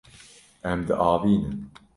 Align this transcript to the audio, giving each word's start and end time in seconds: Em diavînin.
Em 0.71 0.79
diavînin. 0.87 1.45